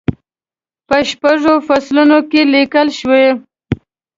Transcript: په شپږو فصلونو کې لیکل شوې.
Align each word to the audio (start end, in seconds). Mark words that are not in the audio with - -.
په 0.87 0.97
شپږو 1.09 1.53
فصلونو 1.67 2.17
کې 2.29 2.41
لیکل 2.53 2.87
شوې. 2.99 3.25